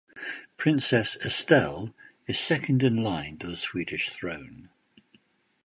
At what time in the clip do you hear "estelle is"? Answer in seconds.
1.17-2.39